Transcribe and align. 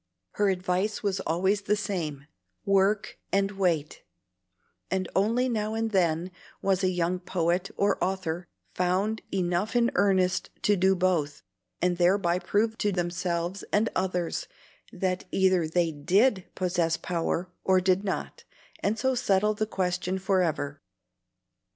Her 0.31 0.49
advice 0.49 1.03
was 1.03 1.19
always 1.19 1.61
the 1.61 1.75
same, 1.75 2.25
"Work 2.65 3.19
and 3.31 3.51
wait;" 3.51 4.01
and 4.89 5.07
only 5.15 5.47
now 5.47 5.75
and 5.75 5.91
then 5.91 6.31
was 6.59 6.83
a 6.83 6.89
young 6.89 7.19
poet 7.19 7.69
or 7.77 8.03
author 8.03 8.47
found 8.73 9.21
enough 9.31 9.75
in 9.75 9.91
earnest 9.93 10.49
to 10.63 10.75
do 10.75 10.95
both, 10.95 11.43
and 11.83 11.97
thereby 11.97 12.39
prove 12.39 12.79
to 12.79 12.91
themselves 12.91 13.63
and 13.71 13.89
others 13.95 14.47
that 14.91 15.25
either 15.29 15.67
they 15.67 15.91
DID 15.91 16.45
possess 16.55 16.97
power, 16.97 17.51
or 17.63 17.79
did 17.79 18.03
not, 18.03 18.43
and 18.79 18.97
so 18.97 19.13
settle 19.13 19.53
the 19.53 19.67
question 19.67 20.17
forever. 20.17 20.81